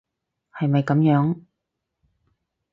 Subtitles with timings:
[0.57, 1.35] 係咪噉樣？